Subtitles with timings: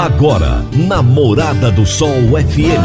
[0.00, 2.80] Agora, na Morada do Sol FM.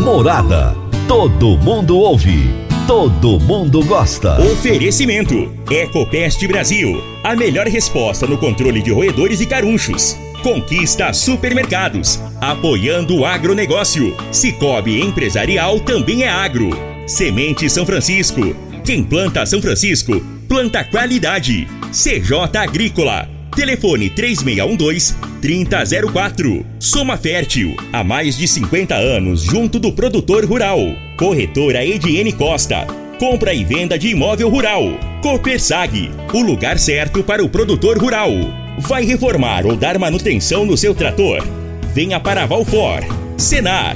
[0.00, 0.74] Morada.
[1.06, 2.50] Todo mundo ouve.
[2.84, 4.42] Todo mundo gosta.
[4.42, 7.00] Oferecimento: Ecopest Brasil.
[7.22, 10.16] A melhor resposta no controle de roedores e carunchos.
[10.42, 12.20] Conquista Supermercados.
[12.40, 14.16] Apoiando o agronegócio.
[14.32, 16.70] Cicobi Empresarial também é agro.
[17.06, 18.40] Semente São Francisco.
[18.84, 21.68] Quem planta São Francisco, planta qualidade.
[21.92, 23.41] CJ Agrícola.
[23.54, 26.64] Telefone 3612-3004.
[26.78, 30.78] Soma Fértil, há mais de 50 anos junto do produtor rural.
[31.16, 32.86] Corretora Ediene Costa.
[33.18, 34.84] Compra e venda de imóvel rural.
[35.22, 38.30] Copersag, o lugar certo para o produtor rural.
[38.78, 41.46] Vai reformar ou dar manutenção no seu trator?
[41.94, 43.00] Venha para Valfor.
[43.36, 43.94] Senar.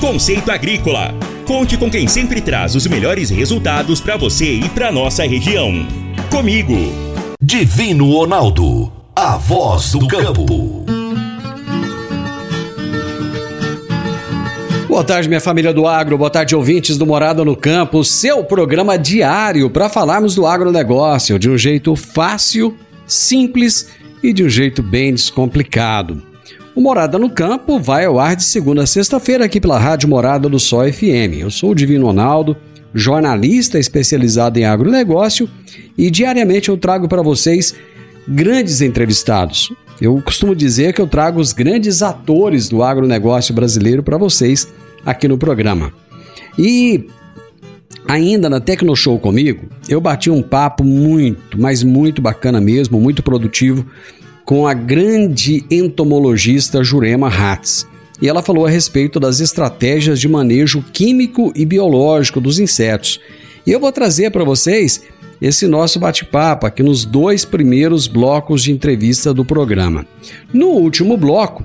[0.00, 1.14] Conceito Agrícola.
[1.46, 5.72] Conte com quem sempre traz os melhores resultados para você e para nossa região.
[6.30, 6.76] Comigo.
[7.40, 10.86] Divino Ronaldo, a voz do campo.
[14.86, 16.16] Boa tarde, minha família do agro.
[16.16, 18.04] Boa tarde, ouvintes do Morada no Campo.
[18.04, 22.76] Seu programa diário para falarmos do agronegócio de um jeito fácil,
[23.08, 23.88] simples
[24.22, 26.22] e de um jeito bem descomplicado.
[26.76, 30.48] O Morada no Campo vai ao ar de segunda a sexta-feira aqui pela Rádio Morada
[30.48, 31.40] do Sol FM.
[31.40, 32.56] Eu sou o Divino Ronaldo,
[32.94, 35.50] jornalista especializado em agronegócio
[35.98, 37.74] e diariamente eu trago para vocês
[38.28, 39.72] grandes entrevistados.
[40.00, 44.68] Eu costumo dizer que eu trago os grandes atores do agronegócio brasileiro para vocês
[45.04, 45.92] aqui no programa.
[46.58, 47.06] E
[48.06, 53.22] ainda na Tecno Show comigo, eu bati um papo muito, mas muito bacana mesmo, muito
[53.22, 53.86] produtivo
[54.44, 57.86] com a grande entomologista Jurema Hatz.
[58.20, 63.20] E ela falou a respeito das estratégias de manejo químico e biológico dos insetos.
[63.66, 65.02] E eu vou trazer para vocês
[65.40, 70.06] esse nosso bate-papo aqui nos dois primeiros blocos de entrevista do programa.
[70.52, 71.64] No último bloco,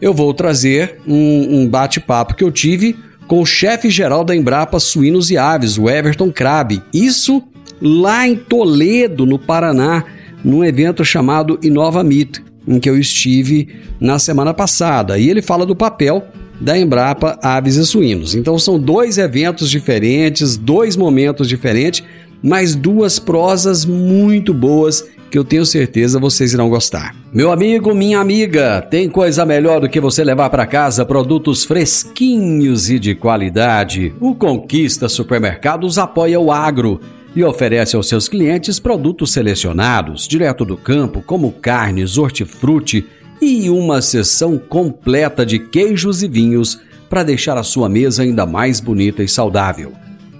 [0.00, 2.96] eu vou trazer um, um bate-papo que eu tive
[3.26, 6.82] com o chefe-geral da Embrapa Suínos e Aves, o Everton Crabe.
[6.92, 7.42] Isso
[7.80, 10.04] lá em Toledo, no Paraná,
[10.44, 12.38] num evento chamado Inova Meet,
[12.68, 15.18] em que eu estive na semana passada.
[15.18, 16.24] E ele fala do papel
[16.60, 18.34] da Embrapa Aves e Suínos.
[18.34, 22.02] Então são dois eventos diferentes, dois momentos diferentes,
[22.42, 27.14] mas duas prosas muito boas que eu tenho certeza vocês irão gostar.
[27.32, 32.88] Meu amigo, minha amiga, tem coisa melhor do que você levar para casa produtos fresquinhos
[32.88, 34.14] e de qualidade.
[34.20, 37.00] O Conquista Supermercados apoia o agro
[37.34, 43.04] e oferece aos seus clientes produtos selecionados, direto do campo, como carnes, hortifruti
[43.40, 46.80] e uma seção completa de queijos e vinhos
[47.10, 49.92] para deixar a sua mesa ainda mais bonita e saudável.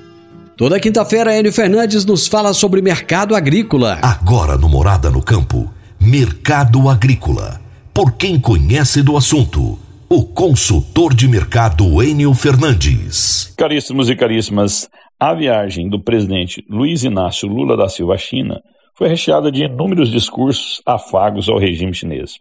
[0.56, 3.98] Toda quinta-feira, Enio Fernandes nos fala sobre mercado agrícola.
[4.02, 5.72] Agora no Morada no Campo.
[6.00, 7.60] Mercado Agrícola.
[7.92, 9.76] Por quem conhece do assunto.
[10.08, 13.52] O consultor de mercado Enio Fernandes.
[13.58, 14.88] Caríssimos e caríssimas,
[15.18, 18.62] a viagem do presidente Luiz Inácio Lula da Silva à China
[18.94, 22.38] foi recheada de inúmeros discursos afagos ao regime chinês.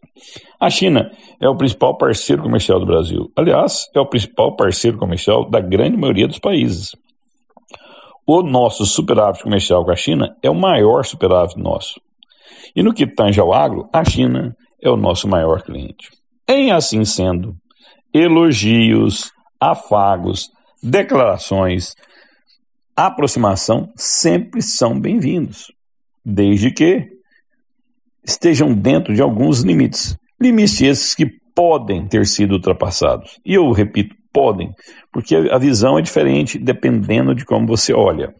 [0.59, 1.11] A China
[1.41, 3.31] é o principal parceiro comercial do Brasil.
[3.35, 6.95] Aliás, é o principal parceiro comercial da grande maioria dos países.
[8.25, 11.99] O nosso superávit comercial com a China é o maior superávit nosso.
[12.77, 16.11] E no que tange ao agro, a China é o nosso maior cliente.
[16.47, 17.55] Em assim sendo,
[18.13, 20.47] elogios, afagos,
[20.83, 21.95] declarações,
[22.95, 25.71] aproximação sempre são bem-vindos,
[26.23, 27.07] desde que
[28.23, 30.15] estejam dentro de alguns limites.
[30.39, 31.25] Limites esses que
[31.55, 33.39] podem ter sido ultrapassados.
[33.43, 34.71] E eu repito, podem,
[35.11, 38.35] porque a visão é diferente dependendo de como você olha.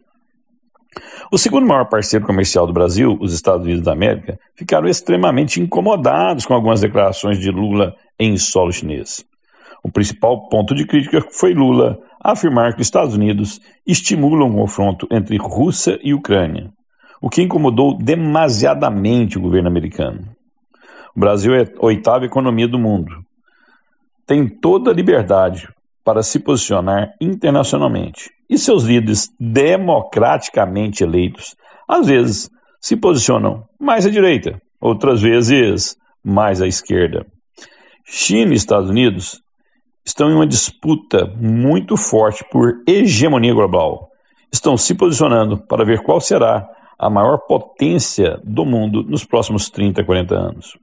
[1.30, 6.46] O segundo maior parceiro comercial do Brasil, os Estados Unidos da América, ficaram extremamente incomodados
[6.46, 9.26] com algumas declarações de Lula em solo chinês.
[9.84, 15.06] O principal ponto de crítica foi Lula afirmar que os Estados Unidos estimulam o confronto
[15.12, 16.72] entre Rússia e Ucrânia,
[17.22, 20.30] o que incomodou demasiadamente o governo americano.
[21.14, 23.12] O Brasil é a oitava economia do mundo.
[24.26, 25.68] Tem toda a liberdade
[26.08, 28.32] para se posicionar internacionalmente.
[28.50, 31.54] E seus líderes democraticamente eleitos,
[31.86, 32.50] às vezes,
[32.80, 37.26] se posicionam mais à direita, outras vezes mais à esquerda.
[38.06, 39.42] China e Estados Unidos
[40.06, 44.08] estão em uma disputa muito forte por hegemonia global.
[44.50, 46.66] Estão se posicionando para ver qual será
[46.98, 50.78] a maior potência do mundo nos próximos 30, 40 anos.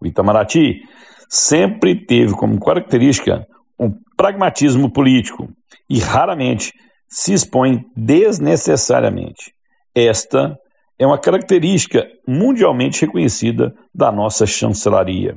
[0.00, 0.80] O Itamaraty
[1.28, 3.46] sempre teve como característica
[3.78, 5.48] um pragmatismo político
[5.88, 6.72] e raramente
[7.08, 9.52] se expõe desnecessariamente.
[9.94, 10.56] Esta
[10.98, 15.36] é uma característica mundialmente reconhecida da nossa chancelaria.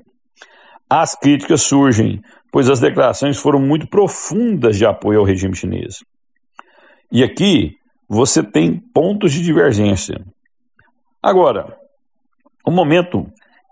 [0.90, 5.98] As críticas surgem, pois as declarações foram muito profundas de apoio ao regime chinês.
[7.12, 7.72] E aqui
[8.08, 10.24] você tem pontos de divergência.
[11.22, 11.76] Agora,
[12.66, 13.26] o momento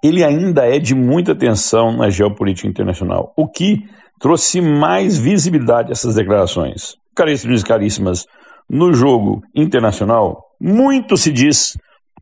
[0.04, 3.84] ele ainda é de muita tensão na geopolítica internacional, o que
[4.20, 6.96] trouxe mais visibilidade a essas declarações.
[7.16, 8.26] Caríssimos e caríssimas,
[8.70, 11.78] no jogo internacional, muito se diz,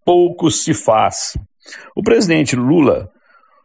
[0.06, 1.38] pouco se faz.
[1.96, 3.10] O presidente Lula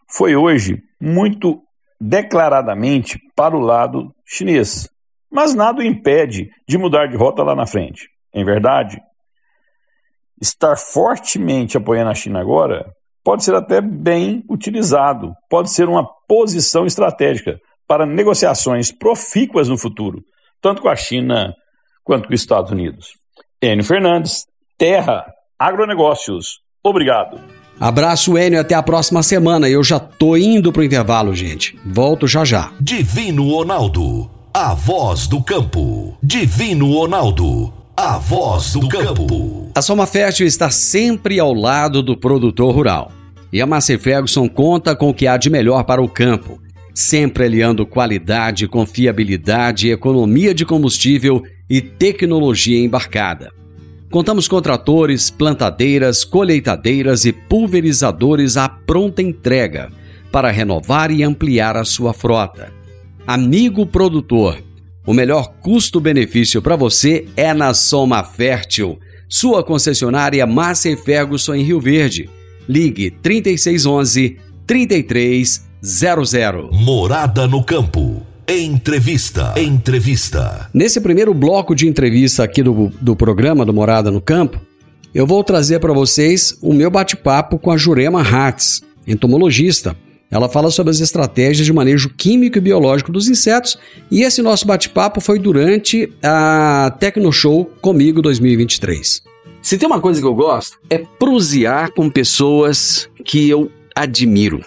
[0.08, 1.60] foi hoje muito
[2.00, 4.88] declaradamente para o lado chinês,
[5.30, 8.08] mas nada o impede de mudar de rota lá na frente.
[8.32, 8.98] Em verdade,
[10.40, 12.86] estar fortemente apoiando a China agora
[13.28, 20.22] pode ser até bem utilizado, pode ser uma posição estratégica para negociações profícuas no futuro,
[20.62, 21.52] tanto com a China
[22.02, 23.08] quanto com os Estados Unidos.
[23.60, 24.46] Enio Fernandes,
[24.78, 25.26] Terra
[25.58, 26.60] Agronegócios.
[26.82, 27.38] Obrigado.
[27.78, 29.68] Abraço, Enio, até a próxima semana.
[29.68, 31.78] Eu já tô indo pro intervalo, gente.
[31.84, 32.72] Volto já já.
[32.80, 36.16] Divino Ronaldo, a voz do campo.
[36.22, 39.70] Divino Ronaldo, a voz do campo.
[39.74, 43.17] A Soma Fértil está sempre ao lado do produtor rural.
[43.52, 46.60] E a Massey Ferguson conta com o que há de melhor para o campo,
[46.94, 53.52] sempre aliando qualidade, confiabilidade, economia de combustível e tecnologia embarcada.
[54.10, 59.90] Contamos com tratores, plantadeiras, colheitadeiras e pulverizadores à pronta entrega
[60.32, 62.72] para renovar e ampliar a sua frota.
[63.26, 64.58] Amigo produtor,
[65.06, 68.98] o melhor custo-benefício para você é na Soma Fértil,
[69.28, 72.30] sua concessionária Massa Ferguson em Rio Verde.
[72.68, 74.36] Ligue 3611
[74.66, 76.68] 3300.
[76.70, 78.22] Morada no campo.
[78.46, 79.54] Entrevista.
[79.56, 80.68] Entrevista.
[80.74, 84.60] Nesse primeiro bloco de entrevista aqui do, do programa do Morada no Campo,
[85.14, 89.96] eu vou trazer para vocês o meu bate-papo com a Jurema Hatz, entomologista.
[90.30, 93.78] Ela fala sobre as estratégias de manejo químico e biológico dos insetos
[94.10, 99.22] e esse nosso bate-papo foi durante a Tecno Show comigo 2023.
[99.60, 104.64] Se tem uma coisa que eu gosto é prosear com pessoas que eu admiro.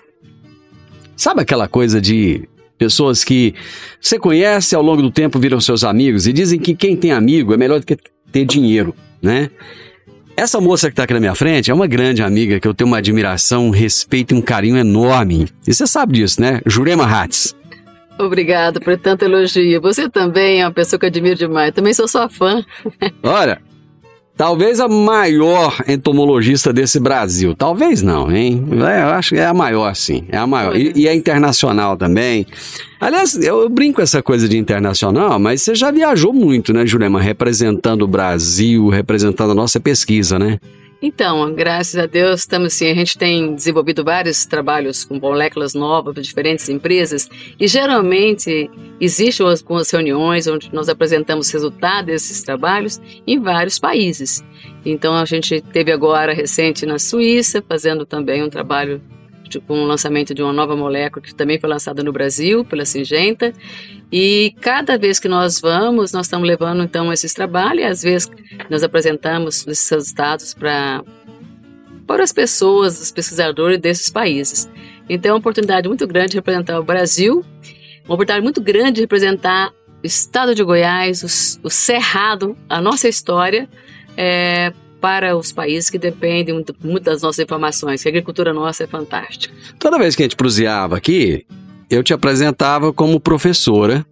[1.16, 2.48] Sabe aquela coisa de
[2.82, 3.54] Pessoas que
[4.02, 7.54] você conhece ao longo do tempo viram seus amigos e dizem que quem tem amigo
[7.54, 7.96] é melhor do que
[8.32, 9.52] ter dinheiro, né?
[10.36, 12.88] Essa moça que está aqui na minha frente é uma grande amiga que eu tenho
[12.88, 15.48] uma admiração, um respeito e um carinho enorme.
[15.68, 16.60] E você sabe disso, né?
[16.66, 17.56] Jurema Hatz.
[18.18, 19.80] Obrigada por tanto elogio.
[19.80, 21.72] Você também é uma pessoa que eu admiro demais.
[21.76, 22.66] Também sou sua fã.
[23.22, 23.62] Olha,
[24.36, 27.54] Talvez a maior entomologista desse Brasil.
[27.56, 28.64] Talvez não, hein?
[28.72, 30.24] É, eu acho que é a maior, sim.
[30.30, 30.76] É a maior.
[30.76, 32.48] E, e é internacional também.
[33.00, 37.22] Aliás, eu brinco essa coisa de internacional, mas você já viajou muito, né, Jurema?
[37.22, 40.60] Representando o Brasil, representando a nossa pesquisa, né?
[41.02, 42.92] Então, graças a Deus, estamos sim.
[42.92, 47.28] A gente tem desenvolvido vários trabalhos com moléculas novas para diferentes empresas
[47.60, 54.44] e geralmente existem algumas reuniões onde nós apresentamos resultados desses trabalhos em vários países.
[54.86, 59.02] Então, a gente teve agora recente na Suíça, fazendo também um trabalho
[59.68, 63.54] com o lançamento de uma nova molécula que também foi lançada no Brasil pela Singenta.
[64.12, 68.32] E cada vez que nós vamos, nós estamos levando então esses trabalhos e às vezes
[68.70, 71.04] nós apresentamos esses resultados para
[72.06, 74.70] para as pessoas, os pesquisadores desses países.
[75.10, 77.46] Então é uma oportunidade muito grande de representar o Brasil,
[78.04, 79.72] uma oportunidade muito grande de representar
[80.04, 83.70] o estado de Goiás, o, o Cerrado, a nossa história,
[84.18, 88.84] é, para os países que dependem muito, muito das nossas informações, que a agricultura nossa
[88.84, 89.54] é fantástica.
[89.80, 91.46] Toda vez que a gente proseava aqui,
[91.92, 94.06] eu te apresentava como professora,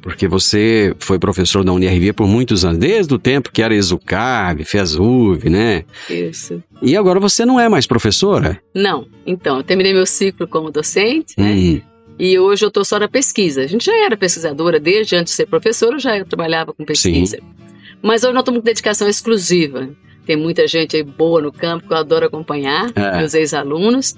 [0.00, 4.64] porque você foi professor da UNIRV por muitos anos, desde o tempo que era Exucab,
[4.64, 5.84] FESUV, né?
[6.08, 6.62] Isso.
[6.80, 8.60] E agora você não é mais professora?
[8.72, 9.08] Não.
[9.26, 11.52] Então, eu terminei meu ciclo como docente, né?
[11.52, 11.80] Hum.
[12.18, 13.62] E hoje eu estou só na pesquisa.
[13.62, 17.36] A gente já era pesquisadora desde antes de ser professora, eu já trabalhava com pesquisa.
[17.36, 17.42] Sim.
[18.00, 19.88] Mas hoje nós estamos com dedicação exclusiva.
[20.24, 23.16] Tem muita gente aí boa no campo que eu adoro acompanhar, é.
[23.18, 24.14] meus ex-alunos,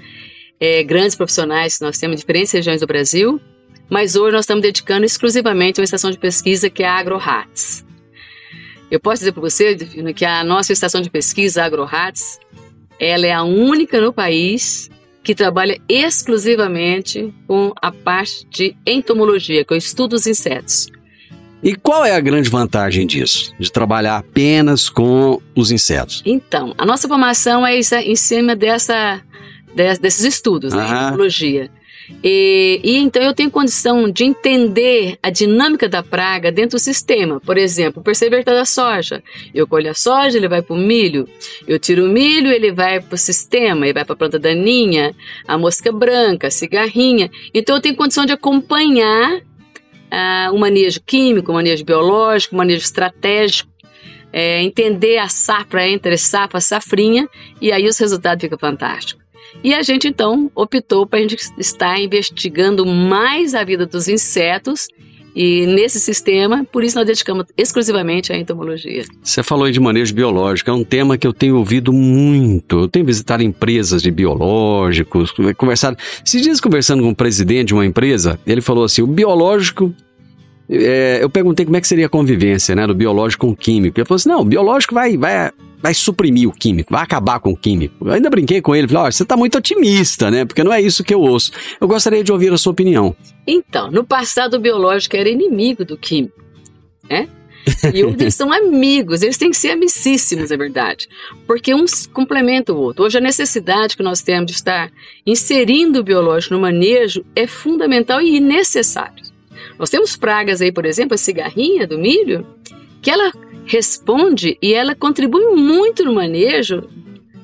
[0.60, 3.40] é, grandes profissionais que nós temos em diferentes regiões do Brasil.
[3.88, 7.84] Mas hoje nós estamos dedicando exclusivamente a uma estação de pesquisa que é a AgroHats.
[8.90, 9.74] Eu posso dizer para você
[10.14, 12.38] que a nossa estação de pesquisa, a AgroHats,
[12.98, 14.90] ela é a única no país
[15.22, 20.88] que trabalha exclusivamente com a parte de entomologia, que é o estudo dos insetos.
[21.62, 26.22] E qual é a grande vantagem disso, de trabalhar apenas com os insetos?
[26.24, 29.20] Então, a nossa formação é em cima dessa,
[29.74, 31.70] desses estudos, né, entomologia.
[32.22, 37.40] E, e, então eu tenho condição de entender a dinâmica da praga dentro do sistema.
[37.40, 39.22] Por exemplo, o perseverta da soja.
[39.54, 41.28] Eu colho a soja, ele vai para o milho.
[41.66, 45.14] Eu tiro o milho, ele vai para o sistema, ele vai para a planta daninha,
[45.46, 47.30] a mosca branca, a cigarrinha.
[47.54, 49.40] Então eu tenho condição de acompanhar
[50.10, 53.70] ah, o manejo químico, o manejo biológico, o manejo estratégico.
[54.32, 57.28] É, entender a safra entre safra, safrinha,
[57.60, 59.20] e aí os resultados ficam fantásticos.
[59.62, 64.88] E a gente então optou para a gente estar investigando mais a vida dos insetos
[65.34, 69.04] e nesse sistema, por isso nós dedicamos exclusivamente à entomologia.
[69.22, 72.80] Você falou aí de manejo biológico, é um tema que eu tenho ouvido muito.
[72.80, 75.96] Eu tenho visitado empresas de biológicos, conversado.
[76.24, 79.94] Esses dias conversando com o presidente de uma empresa, ele falou assim: o biológico
[80.70, 83.98] é, eu perguntei como é que seria a convivência, né, do biológico com o químico.
[83.98, 85.50] Ele falou assim: não, o biológico vai, vai,
[85.82, 88.06] vai suprimir o químico, vai acabar com o químico.
[88.06, 90.44] Eu ainda brinquei com ele, falei: oh, você está muito otimista, né?
[90.44, 91.50] Porque não é isso que eu ouço.
[91.80, 93.16] Eu gostaria de ouvir a sua opinião.
[93.44, 96.40] Então, no passado o biológico era inimigo do químico,
[97.08, 97.28] né?
[97.92, 101.08] E hoje eles são amigos, eles têm que ser amicíssimos, é verdade.
[101.48, 103.04] Porque um complementa o outro.
[103.04, 104.90] Hoje a necessidade que nós temos de estar
[105.26, 109.29] inserindo o biológico no manejo é fundamental e necessário.
[109.80, 112.46] Nós temos pragas aí, por exemplo, a cigarrinha do milho,
[113.00, 113.32] que ela
[113.64, 116.86] responde e ela contribui muito no manejo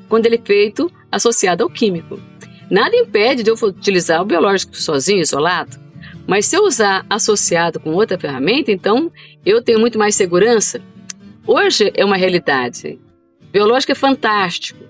[0.07, 2.21] quando ele é feito associado ao químico.
[2.71, 5.79] Nada impede de eu utilizar o biológico sozinho, isolado,
[6.27, 9.11] mas se eu usar associado com outra ferramenta, então
[9.43, 10.83] eu tenho muito mais segurança.
[11.47, 12.99] Hoje é uma realidade.
[13.51, 14.85] Biológico é fantástico.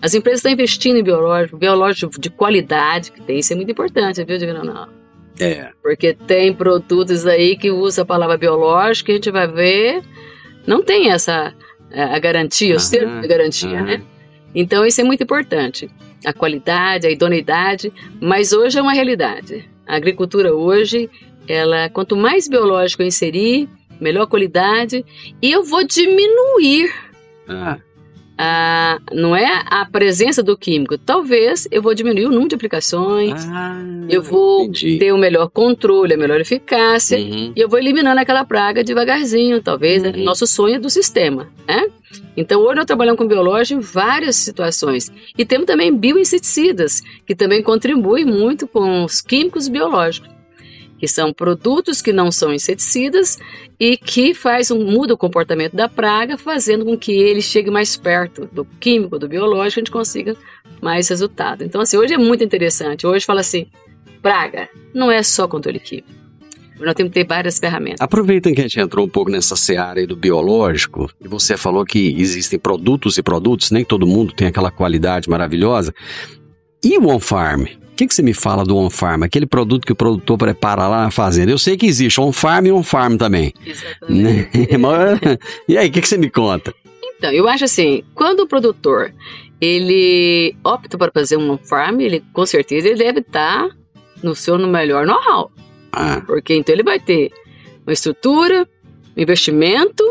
[0.00, 4.24] As empresas estão investindo em biológico, biológico de qualidade, que tem, isso é muito importante,
[4.24, 4.95] viu, Divino Ronaldo?
[5.38, 5.70] É.
[5.82, 10.02] Porque tem produtos aí que usa a palavra biológica, a gente vai ver,
[10.66, 11.54] não tem essa
[11.90, 14.02] é, a garantia, o termos de garantia, né?
[14.54, 15.90] Então isso é muito importante.
[16.24, 19.68] A qualidade, a idoneidade, mas hoje é uma realidade.
[19.86, 21.10] A agricultura hoje,
[21.46, 23.68] ela quanto mais biológico eu inserir,
[24.00, 25.04] melhor qualidade,
[25.40, 26.90] e eu vou diminuir
[27.48, 27.78] ah
[28.38, 30.98] ah, não é a presença do químico.
[30.98, 34.98] Talvez eu vou diminuir o número de aplicações, ah, eu vou entendi.
[34.98, 37.52] ter o um melhor controle, a melhor eficácia, uhum.
[37.56, 40.02] e eu vou eliminando aquela praga devagarzinho, talvez.
[40.02, 40.24] Uhum.
[40.24, 41.88] Nosso sonho é do sistema, né?
[42.36, 45.10] Então, hoje nós trabalhamos com biológico em várias situações.
[45.36, 50.35] E temos também bioinseticidas, que também contribuem muito com os químicos biológicos
[50.98, 53.38] que são produtos que não são inseticidas
[53.78, 57.96] e que faz um, muda o comportamento da praga, fazendo com que ele chegue mais
[57.96, 60.36] perto do químico, do biológico, a gente consiga
[60.80, 61.62] mais resultado.
[61.64, 63.06] Então, assim, hoje é muito interessante.
[63.06, 63.66] Hoje fala assim,
[64.22, 66.08] praga não é só controle químico.
[66.78, 68.00] Nós temos que ter várias ferramentas.
[68.00, 72.14] Aproveitando que a gente entrou um pouco nessa seara do biológico, e você falou que
[72.20, 75.94] existem produtos e produtos, nem todo mundo tem aquela qualidade maravilhosa.
[76.84, 77.64] E o on-farm?
[77.96, 79.22] O que, que você me fala do on-farm?
[79.22, 81.50] Aquele produto que o produtor prepara lá na fazenda.
[81.50, 83.54] Eu sei que existe on-farm e on-farm também.
[83.64, 84.50] Exatamente.
[85.66, 86.74] e aí, o que, que você me conta?
[87.16, 89.14] Então, eu acho assim, quando o produtor
[89.58, 93.66] ele opta para fazer um on-farm, ele com certeza ele deve estar
[94.22, 95.50] no seu no melhor know-how.
[95.90, 96.20] Ah.
[96.26, 97.32] Porque então ele vai ter
[97.86, 98.68] uma estrutura,
[99.16, 100.04] um investimento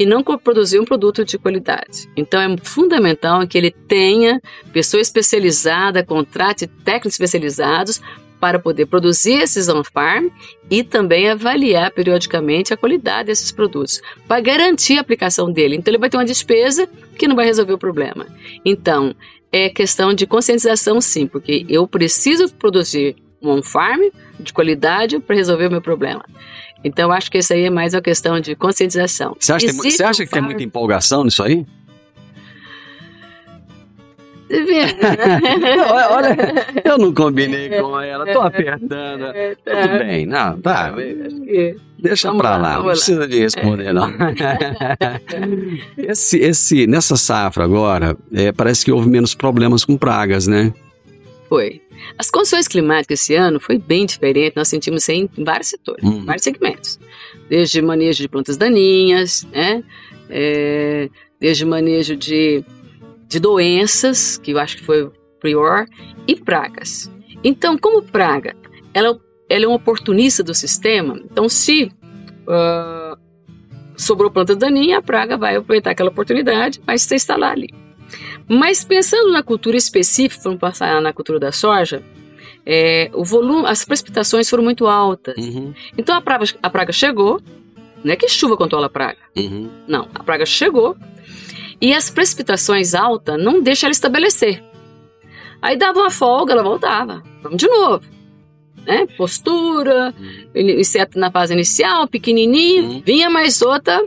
[0.00, 2.08] e não produzir um produto de qualidade.
[2.16, 4.40] Então é fundamental que ele tenha
[4.72, 8.00] pessoa especializada, contrate técnicos especializados
[8.40, 10.28] para poder produzir esses on-farm
[10.70, 15.76] e também avaliar periodicamente a qualidade desses produtos, para garantir a aplicação dele.
[15.76, 16.88] Então ele vai ter uma despesa
[17.18, 18.26] que não vai resolver o problema.
[18.64, 19.14] Então,
[19.52, 24.00] é questão de conscientização sim, porque eu preciso produzir um on-farm
[24.38, 26.24] de qualidade para resolver o meu problema.
[26.82, 29.36] Então, acho que isso aí é mais uma questão de conscientização.
[29.38, 31.66] Você acha, tem, você acha que tem muita empolgação nisso aí?
[36.10, 36.36] Olha,
[36.84, 39.26] eu não combinei com ela, tô apertando.
[39.64, 40.92] Tudo bem, não, tá.
[41.98, 44.10] Deixa pra lá, não precisa de responder, não.
[45.96, 50.72] Esse, esse, nessa safra agora, é, parece que houve menos problemas com pragas, né?
[51.50, 51.82] Foi.
[52.16, 56.24] As condições climáticas esse ano foi bem diferente, nós sentimos isso em vários setores, Uhum.
[56.24, 57.00] vários segmentos.
[57.48, 59.82] Desde manejo de plantas daninhas, né?
[60.30, 62.64] É, desde manejo de,
[63.26, 65.86] de doenças, que eu acho que foi o pior,
[66.28, 67.10] e pragas.
[67.42, 68.54] Então, como praga,
[68.94, 71.90] ela, ela é um oportunista do sistema, então se
[72.46, 73.18] ah,
[73.96, 77.68] sobrou planta daninha, a praga vai aproveitar aquela oportunidade, vai se instalar ali.
[78.48, 82.02] Mas pensando na cultura específica, vamos passar na cultura da soja,
[82.66, 85.34] é, o volume, as precipitações foram muito altas.
[85.38, 87.40] Uhum, Então a praga, a praga chegou,
[88.04, 89.70] não é que chuva controla a praga, uhum.
[89.86, 90.96] não, a praga chegou
[91.80, 94.62] e as precipitações altas não deixam ela estabelecer.
[95.62, 97.22] Aí dava uma folga, ela voltava.
[97.42, 98.04] Vamos de novo.
[98.86, 99.06] Né?
[99.16, 100.14] Postura,
[100.54, 103.02] ini- inseto na fase inicial, pequenininho, Uhum.
[103.04, 104.02] vinha mais outra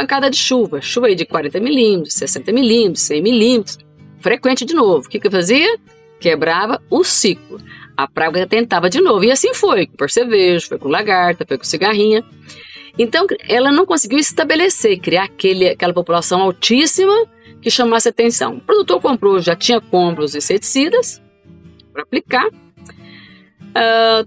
[0.00, 0.80] pancada de chuva.
[0.80, 3.78] Chuva aí de 40 milímetros, 60 milímetros, 100 milímetros.
[4.20, 5.06] Frequente de novo.
[5.06, 5.78] O que, que eu fazia?
[6.18, 7.60] Quebrava o ciclo.
[7.96, 9.24] A praga tentava de novo.
[9.24, 9.86] E assim foi.
[9.86, 12.24] Com percevejo, foi com lagarta, foi com cigarrinha.
[12.98, 17.26] Então, ela não conseguiu estabelecer, criar aquele, aquela população altíssima
[17.60, 18.56] que chamasse atenção.
[18.56, 21.22] O produtor comprou, já tinha compra os inseticidas
[21.92, 22.48] para aplicar.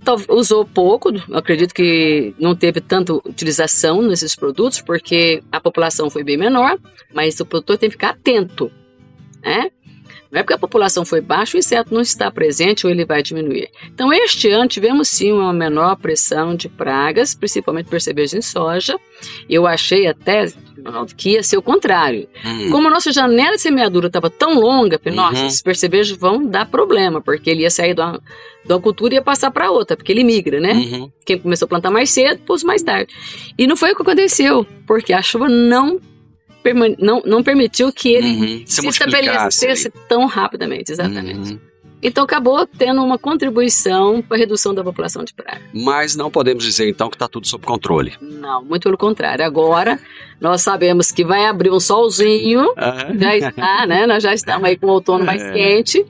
[0.04, 6.24] Tal- usou pouco, acredito que não teve tanta utilização nesses produtos, porque a população foi
[6.24, 6.78] bem menor,
[7.14, 8.72] mas o produtor tem que ficar atento.
[9.44, 9.70] Né?
[10.34, 13.22] Não é porque a população foi baixa, o inseto não está presente ou ele vai
[13.22, 13.70] diminuir.
[13.94, 18.98] Então, este ano tivemos sim uma menor pressão de pragas, principalmente percebejos em soja.
[19.48, 20.48] Eu achei até,
[20.84, 22.28] Ronaldo, que ia ser o contrário.
[22.44, 22.72] Uhum.
[22.72, 25.46] Como a nossa janela de semeadura estava tão longa, falei, nossa, Uhum.
[25.48, 28.20] esses percebejos vão dar problema, porque ele ia sair de uma,
[28.66, 30.74] de uma cultura e ia passar para outra, porque ele migra, né?
[30.74, 31.12] Uhum.
[31.24, 33.14] Quem começou a plantar mais cedo, pôs mais tarde.
[33.56, 36.00] E não foi o que aconteceu, porque a chuva não,
[37.00, 38.64] não, não permitiu que ele Uhum.
[38.66, 41.54] se multiplicasse estabelecesse tão rapidamente, exatamente.
[41.54, 41.60] Uhum.
[42.06, 45.62] Então acabou tendo uma contribuição para a redução da população de praga.
[45.74, 48.14] Mas não podemos dizer então que está tudo sob controle.
[48.22, 49.46] Não, muito pelo contrário.
[49.46, 49.98] Agora
[50.42, 52.74] nós sabemos que vai abrir um solzinho,
[53.18, 54.06] já está, né?
[54.06, 55.52] Nós já estamos aí com o outono mais É.
[55.54, 56.06] quente.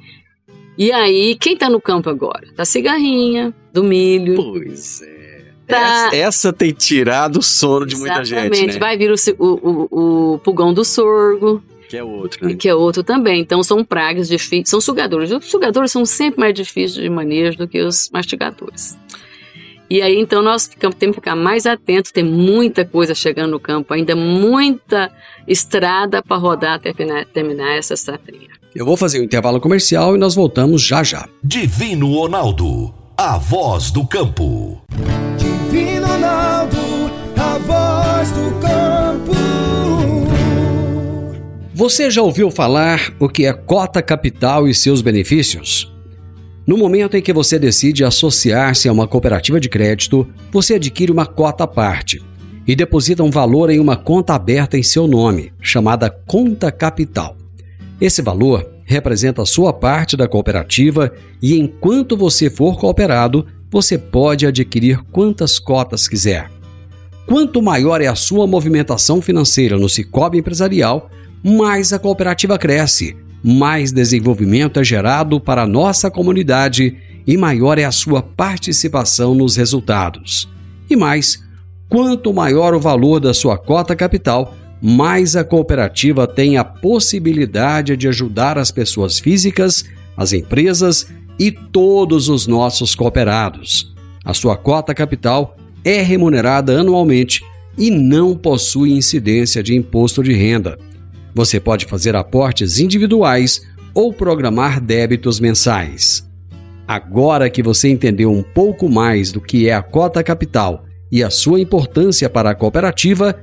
[0.76, 2.48] E aí, quem está no campo agora?
[2.56, 4.36] Tá cigarrinha, do milho.
[4.36, 5.23] Pois é.
[5.68, 6.08] Tá.
[6.08, 8.56] Essa, essa tem tirado o sono de muita Exatamente.
[8.58, 8.80] gente, né?
[8.80, 12.54] Vai vir o, o, o, o pulgão do sorgo, Que é outro, né?
[12.56, 13.40] que é outro também.
[13.42, 15.32] Então são pragas difíceis, são sugadores.
[15.32, 18.98] Os sugadores são sempre mais difíceis de manejo do que os mastigadores.
[19.90, 23.60] E aí então nós ficamos, temos que ficar mais atentos, tem muita coisa chegando no
[23.60, 25.12] campo, ainda muita
[25.48, 28.50] estrada para rodar até fina- terminar essa safrinha.
[28.76, 31.30] Eu vou fazer um intervalo comercial e nós voltamos já já.
[31.44, 34.82] Divino Ronaldo, a voz do campo.
[36.24, 36.78] Ronaldo,
[37.36, 39.34] a voz do campo.
[41.74, 45.92] Você já ouviu falar o que é cota capital e seus benefícios?
[46.66, 51.26] No momento em que você decide associar-se a uma cooperativa de crédito, você adquire uma
[51.26, 52.24] cota à parte
[52.66, 57.36] e deposita um valor em uma conta aberta em seu nome, chamada conta capital.
[58.00, 64.46] Esse valor representa a sua parte da cooperativa e enquanto você for cooperado, você pode
[64.46, 66.48] adquirir quantas cotas quiser.
[67.26, 71.10] Quanto maior é a sua movimentação financeira no Cicobi Empresarial,
[71.44, 77.84] mais a cooperativa cresce, mais desenvolvimento é gerado para a nossa comunidade e maior é
[77.84, 80.48] a sua participação nos resultados.
[80.88, 81.44] E mais,
[81.90, 88.08] quanto maior o valor da sua cota capital, mais a cooperativa tem a possibilidade de
[88.08, 89.84] ajudar as pessoas físicas,
[90.16, 91.08] as empresas
[91.40, 93.94] e todos os nossos cooperados.
[94.24, 97.44] A sua cota capital é remunerada anualmente
[97.78, 100.78] e não possui incidência de imposto de renda.
[101.34, 103.62] Você pode fazer aportes individuais
[103.94, 106.28] ou programar débitos mensais.
[106.88, 111.30] Agora que você entendeu um pouco mais do que é a cota capital e a
[111.30, 113.40] sua importância para a cooperativa,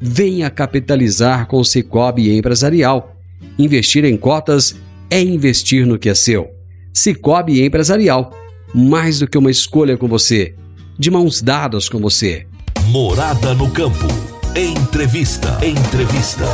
[0.00, 3.16] venha capitalizar com o Cicobi Empresarial.
[3.58, 4.76] Investir em cotas
[5.10, 6.53] é investir no que é seu.
[6.96, 8.30] Cicobi Empresarial,
[8.72, 10.54] mais do que uma escolha com você,
[10.96, 12.46] de mãos dadas com você.
[12.86, 14.06] Morada no campo.
[14.54, 15.58] Entrevista.
[15.60, 16.44] Entrevista.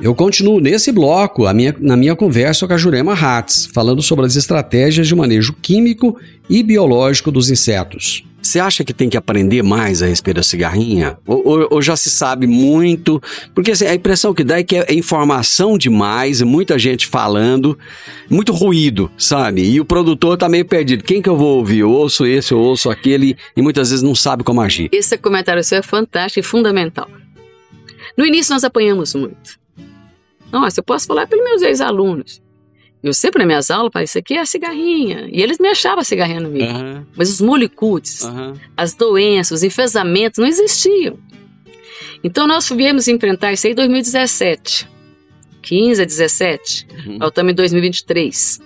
[0.00, 4.36] Eu continuo nesse bloco minha, na minha conversa com a Jurema Hatz, falando sobre as
[4.36, 8.24] estratégias de manejo químico e biológico dos insetos.
[8.48, 11.18] Você acha que tem que aprender mais a respeito da cigarrinha?
[11.26, 13.22] Ou, ou- ou já se sabe muito?
[13.54, 17.78] Porque assim, a impressão que dá é que é informação demais, muita gente falando,
[18.30, 19.62] muito ruído, sabe?
[19.70, 21.04] E o produtor tá meio perdido.
[21.04, 21.80] Quem que eu vou ouvir?
[21.80, 24.88] Eu ouço esse, eu ouço aquele, e muitas vezes não sabe como agir.
[24.92, 27.06] Esse comentário seu é fantástico e fundamental.
[28.16, 29.58] No início nós apanhamos muito.
[30.50, 32.40] Nossa, eu posso falar pelos meus ex-alunos.
[33.02, 35.28] Eu sempre nas minhas aulas falei, isso aqui é a cigarrinha.
[35.32, 36.68] E eles me achavam a cigarrinha no milho.
[36.68, 38.54] Aham, Mas os molicutes, aham.
[38.76, 41.16] as doenças, os enfesamentos não existiam.
[42.24, 44.88] Então nós viemos enfrentar isso aí em 2017.
[45.62, 46.86] 15 a 17.
[47.06, 47.18] Uhum.
[47.18, 48.60] Nós estamos em 2023.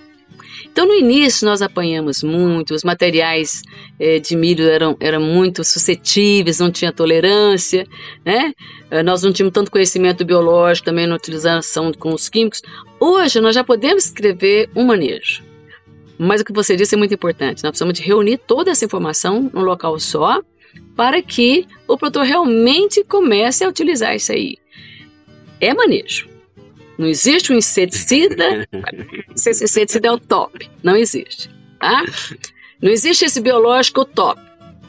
[0.64, 3.62] Então no início nós apanhamos muito, os materiais
[3.98, 7.87] eh, de milho eram, eram muito suscetíveis, não tinha tolerância,
[8.25, 8.53] né?
[8.90, 12.62] Eh, Nós não tínhamos tanto conhecimento biológico, também na utilização com os químicos.
[13.01, 15.42] Hoje nós já podemos escrever um manejo.
[16.18, 17.62] Mas o que você disse é muito importante.
[17.62, 20.40] Nós precisamos de reunir toda essa informação num local só
[20.94, 24.57] para que o produtor realmente comece a utilizar isso aí.
[25.61, 26.32] É manejo.
[26.98, 28.66] Não existe um inseticida.
[29.35, 30.68] esse inseticida é o top.
[30.83, 31.50] Não existe.
[31.81, 32.05] Tá?
[32.81, 34.40] Não existe esse biológico top.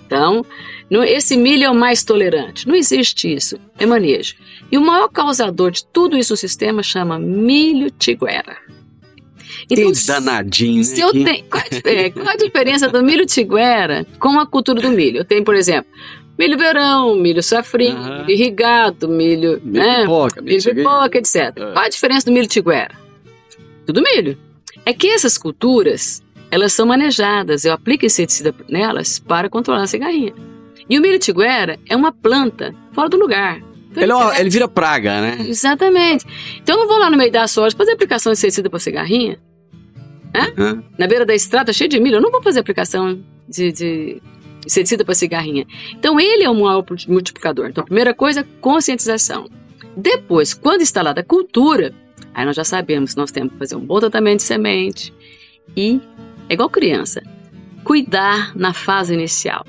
[0.06, 0.46] Então,
[0.90, 2.68] não- esse milho é o mais tolerante.
[2.68, 3.58] Não existe isso.
[3.80, 4.36] É manejo.
[4.72, 8.58] E o maior causador de tudo isso no sistema chama milho tiguera.
[9.68, 11.04] Tem se- danadinho, se né?
[11.04, 14.90] eu tenho, qual, a, é, qual a diferença do milho tiguera com a cultura do
[14.90, 15.20] milho?
[15.20, 15.90] Eu tenho, por exemplo,
[16.38, 18.18] milho verão, milho safrinho, Aham.
[18.20, 21.36] milho irrigado, milho, Milho né, pipoca, milho milho pipoca, etc.
[21.36, 21.52] É.
[21.52, 22.92] Qual a diferença do milho tiguera?
[23.86, 24.38] Tudo milho.
[24.86, 30.34] É que essas culturas, elas são manejadas, eu aplico inseticida nelas para controlar a cigarrinha.
[30.90, 33.62] E o milho tiguera é uma planta fora do lugar.
[33.92, 35.38] Então, Ele, é uma- cresce- ele vira praga, né?
[35.48, 36.26] Exatamente.
[36.62, 39.38] Então eu não vou lá no meio da soja fazer aplicação de inseticida para cigarrinha.
[40.36, 40.82] Hã?
[40.98, 44.22] na beira da estrada cheio de milho, eu não vou fazer aplicação de, de
[44.66, 45.66] inseticida para cigarrinha.
[45.92, 47.70] Então, ele é o maior multiplicador.
[47.70, 49.50] Então, a primeira coisa, conscientização.
[49.96, 51.94] Depois, quando instalada a cultura,
[52.34, 55.14] aí nós já sabemos nós temos que fazer um bom tratamento de semente
[55.76, 56.02] e,
[56.50, 57.22] é igual criança,
[57.84, 59.66] cuidar na fase inicial.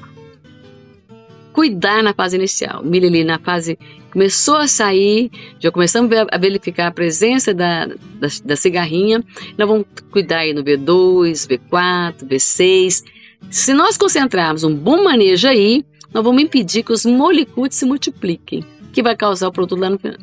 [1.52, 2.82] Cuidar na fase inicial.
[2.82, 3.78] Milho na fase
[4.10, 9.22] começou a sair, já começamos a verificar a presença da, da, da cigarrinha,
[9.58, 13.04] nós vamos cuidar aí no B2, B4, B6.
[13.50, 18.64] Se nós concentrarmos um bom manejo aí, nós vamos impedir que os molicutes se multipliquem,
[18.92, 20.18] que vai causar o produto lá no final.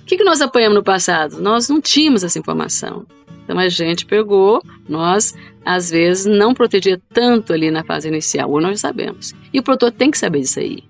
[0.00, 1.40] O que, que nós apanhamos no passado?
[1.40, 3.06] Nós não tínhamos essa informação.
[3.44, 5.34] Então a gente pegou, nós
[5.64, 9.34] às vezes não protegia tanto ali na fase inicial, ou nós sabemos.
[9.52, 10.82] E o produtor tem que saber disso aí.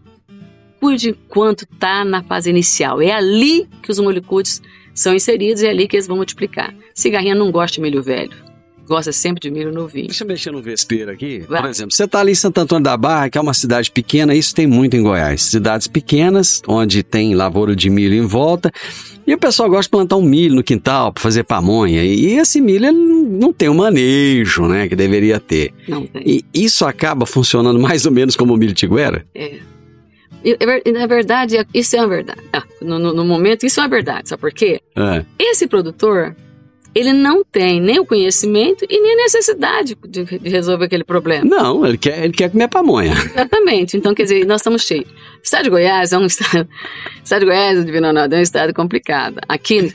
[0.80, 3.00] Cuide enquanto está na fase inicial.
[3.00, 4.60] É ali que os molicutes
[4.94, 6.74] são inseridos e é ali que eles vão multiplicar.
[6.94, 8.36] Cigarrinha não gosta de milho velho.
[8.88, 10.06] Gosta sempre de milho novinho.
[10.08, 11.44] Deixa eu mexer no vespeiro aqui.
[11.48, 11.62] Vai.
[11.62, 14.34] Por exemplo, você está ali em Santo Antônio da Barra, que é uma cidade pequena,
[14.34, 15.42] isso tem muito em Goiás.
[15.42, 18.70] Cidades pequenas, onde tem lavoura de milho em volta,
[19.26, 22.02] e o pessoal gosta de plantar um milho no quintal para fazer pamonha.
[22.04, 25.72] E esse milho não tem o manejo, né, que deveria ter.
[25.88, 26.22] Não tem.
[26.26, 29.24] E isso acaba funcionando mais ou menos como o milho tiguera?
[29.34, 29.58] É.
[30.44, 32.40] E, é Na verdade, isso é uma verdade.
[32.52, 34.28] Ah, no, no- no momento, isso é uma verdade.
[34.28, 34.80] Sabe por quê?
[34.96, 35.24] É.
[35.38, 36.34] Esse produtor,
[36.94, 41.44] ele não tem nem o conhecimento e nem a necessidade de, de resolver aquele problema.
[41.44, 43.12] Não, ele quer, ele quer comer pamonha.
[43.12, 43.96] Exatamente.
[43.96, 45.08] Então, quer dizer, nós estamos cheios.
[45.08, 46.68] O estado de Goiás é um estado.
[47.20, 49.38] O estado de Goiás, Divino Ronaldo, é um estado complicado.
[49.48, 49.94] Aqui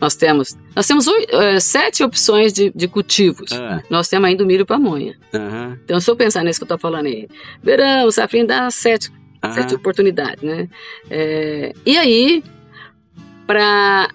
[0.00, 0.56] nós temos.
[0.76, 3.50] Nós temos eh, sete opções de, de cultivos.
[3.52, 3.82] É.
[3.90, 5.16] Nós temos ainda o milho e pamonha.
[5.34, 7.28] Aham, Então, se eu pensar nisso que eu estou falando aí,
[7.62, 9.10] verão, safrinha dá sete,
[9.54, 9.76] sete aham.
[9.76, 10.68] oportunidades, né?
[11.10, 12.42] É, e aí,
[13.46, 14.10] para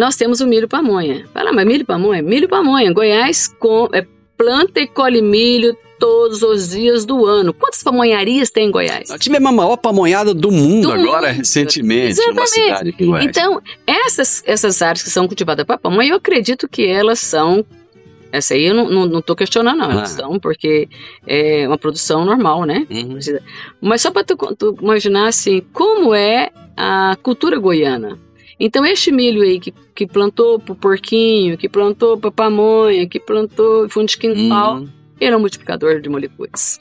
[0.00, 1.26] nós temos o milho pamonha.
[1.32, 2.22] Fala, mas milho pamonha?
[2.22, 2.90] Milho pamonha.
[2.92, 7.52] Goiás com, é, planta e colhe milho todos os dias do ano.
[7.52, 9.10] Quantas pamonharias tem em Goiás?
[9.10, 11.36] Nós tivemos a maior pamonhada do mundo Do agora, mundo.
[11.36, 12.48] recentemente, numa Exatamente.
[12.48, 13.26] cidade aqui em Goiás.
[13.26, 17.62] Então, essas, essas áreas que são cultivadas para pamonha, eu acredito que elas são.
[18.32, 19.90] Essa aí eu não, tô questionando, não.
[19.90, 20.22] Elas Ah.
[20.22, 20.88] são, porque
[21.26, 22.86] é uma produção normal, né?
[22.88, 23.18] Uhum.
[23.82, 28.18] Mas só para tu, tu imaginar assim, como é a cultura goiana.
[28.62, 33.88] Então, este milho aí que, que plantou pro porquinho, que plantou pra pamonha, que plantou
[33.88, 34.88] fundo de quintal, Uhum.
[35.18, 36.78] ele é um multiplicador de molicutes.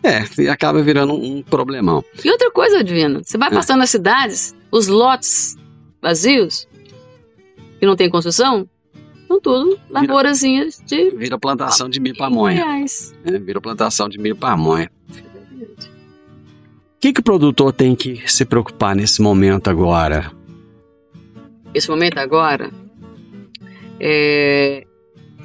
[0.00, 2.04] É, e acaba virando um problemão.
[2.24, 3.52] E outra coisa, Divino, você vai Ah.
[3.52, 5.56] passando nas cidades, os lotes
[6.00, 6.68] vazios,
[7.80, 8.68] que não tem construção,
[9.26, 12.64] são tudo lavourazinhas de Vira plantação de milho pamonha.
[12.64, 13.12] reais.
[13.24, 14.88] É, vira plantação de milho pamonha.
[16.96, 20.32] O que, que o produtor tem que se preocupar nesse momento agora?
[21.78, 22.70] Esse momento agora,
[24.00, 24.84] é,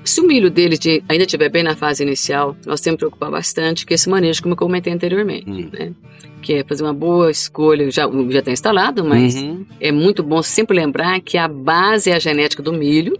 [0.04, 3.30] se o milho dele de- ainda estiver bem na fase inicial, nós temos que preocupar
[3.32, 5.94] bastante com esse manejo, como eu comentei anteriormente, Hum.
[6.42, 9.66] que é fazer uma boa escolha, já já está instalado, mas Uhum.
[9.80, 13.18] é muito bom sempre lembrar que a base é a genética do milho.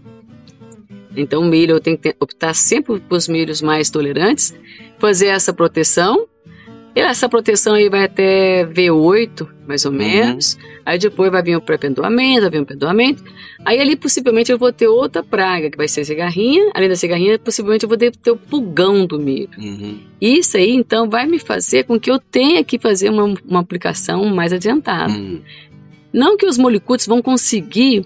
[1.16, 4.52] Então, o milho eu tenho que optar sempre por os milhos mais tolerantes,
[4.98, 6.26] fazer essa proteção
[6.94, 9.98] Essa proteção aí vai até V8, mais ou Uhum.
[9.98, 10.56] menos.
[10.86, 13.22] Aí depois vai vir o pré-pendoamento, vai vir o pendoamento.
[13.64, 16.70] Aí ali possivelmente eu vou ter outra praga, que vai ser a cigarrinha.
[16.74, 19.48] Além da cigarrinha, possivelmente eu vou ter, ter o pulgão do milho.
[19.58, 19.98] Uhum.
[20.20, 24.24] Isso aí, então, vai me fazer com que eu tenha que fazer uma, uma aplicação
[24.26, 25.12] mais adiantada.
[25.12, 25.40] Uhum.
[26.12, 28.04] Não que os molicutes vão conseguir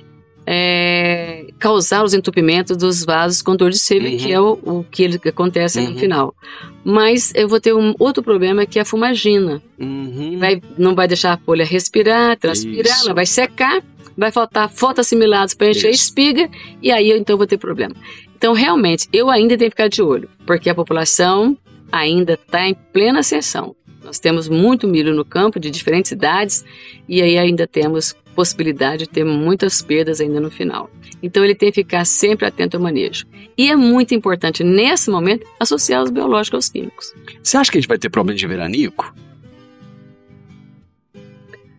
[0.50, 4.16] é, causar os entupimentos dos vasos com dor de seiva, Uhum.
[4.16, 5.90] que é o, o que ele- que acontece Uhum.
[5.90, 6.34] no final.
[6.82, 9.60] Mas eu vou ter um outro problema que é a fumagina.
[9.78, 10.38] Uhum.
[10.38, 13.04] Vai, não vai deixar a folha respirar, transpirar, Isso.
[13.04, 13.82] ela vai secar,
[14.16, 16.04] vai faltar fotoassimilados para encher a Isso.
[16.04, 16.48] espiga,
[16.82, 17.94] e aí eu então vou ter problema.
[18.34, 21.58] Então, realmente, eu ainda tenho que ficar de olho, porque a população
[21.92, 23.76] ainda está em plena ascensão.
[24.02, 26.64] Nós temos muito milho no campo, de diferentes idades,
[27.06, 30.88] e aí ainda temos possibilidade de ter muitas perdas ainda no final.
[31.20, 33.26] Então, ele tem que ficar sempre atento ao manejo.
[33.56, 37.12] E é muito importante, nesse momento, associar os biológicos aos químicos.
[37.42, 39.12] Você acha que a gente vai ter problema de veranico?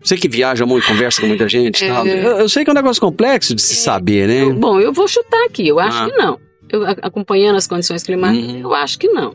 [0.04, 2.06] Você que viaja muito, conversa com muita gente e tal.
[2.06, 2.26] É.
[2.26, 4.44] Eu, eu sei que é um negócio complexo de se saber, né?
[4.44, 6.10] Eu- bom, eu vou chutar aqui, eu acho Ah.
[6.10, 6.40] que não.
[6.70, 8.60] Eu, acompanhando as condições climáticas, Uhum.
[8.60, 9.34] eu acho que não.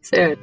[0.00, 0.40] Certo?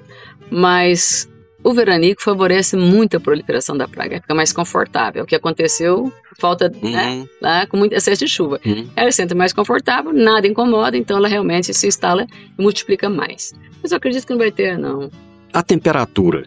[0.51, 1.27] Mas
[1.63, 5.23] o veranico favorece muito a proliferação da praga, fica mais confortável.
[5.23, 7.27] O que aconteceu, falta né, Uhum.
[7.41, 8.59] lá com muito excesso de chuva.
[8.65, 8.87] Uhum.
[8.95, 12.25] Ela se sente mais confortável, nada incomoda, então ela realmente se instala
[12.57, 13.53] e multiplica mais.
[13.81, 15.09] Mas eu acredito que não vai ter, não.
[15.53, 16.45] A temperatura.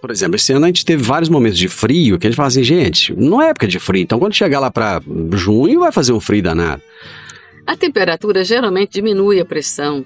[0.00, 2.46] Por exemplo, esse ano a gente teve vários momentos de frio que a gente fala
[2.48, 6.12] assim, gente, não é época de frio, então quando chegar lá pra junho vai fazer
[6.12, 6.80] um frio danado.
[7.66, 10.04] A temperatura geralmente diminui a pressão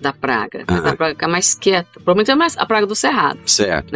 [0.00, 0.64] da praga.
[0.66, 0.90] Ah.
[0.90, 1.88] A praga fica mais quieta.
[1.94, 3.38] Provavelmente é mais a praga do cerrado.
[3.46, 3.92] Certo.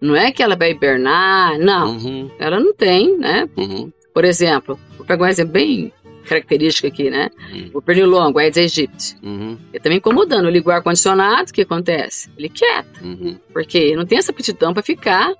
[0.00, 1.96] Não é que ela vai hibernar, não.
[1.96, 3.48] Uhum, Ela não tem, né?
[3.56, 5.92] uhum, Por exemplo, vou pegar um exemplo bem
[6.26, 7.30] característico aqui, né?
[7.52, 7.70] Hum.
[7.74, 9.16] O pernilongo, Aedes aegypti.
[9.22, 10.46] uhum, Ele tá me incomodando.
[10.46, 12.30] Eu ligo o ar-condicionado, o que acontece?
[12.38, 13.36] Ele quieta, uhum.
[13.52, 15.30] porque não tem essa aptidão para ficar,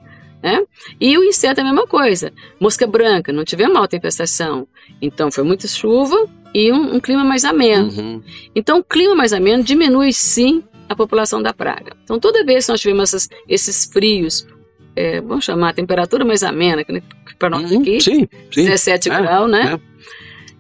[0.43, 0.63] né?
[1.01, 2.31] E o inseto é a mesma coisa.
[2.61, 4.69] Mosca branca, não tivemos alta infestação.
[5.01, 7.89] Então, foi muita chuva e um, um clima mais ameno.
[7.91, 8.23] Uhum.
[8.55, 11.97] Então, o clima mais ameno diminui, sim, a população da praga.
[12.05, 14.47] Então, toda vez que nós tivemos essas- esses frios,
[14.95, 17.03] é, vamos chamar a temperatura mais amena, que
[17.39, 17.81] para nós Uhum.
[17.81, 18.65] aqui, Sim, sim.
[18.65, 19.75] 17 É, graus, né?
[19.75, 19.95] é.